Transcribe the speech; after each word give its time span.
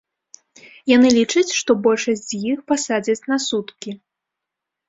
Яны 0.91 1.11
лічаць, 1.17 1.55
што 1.59 1.75
большасць 1.87 2.25
з 2.31 2.39
іх 2.53 2.65
пасадзяць 2.73 3.27
на 3.33 3.37
суткі. 3.47 3.91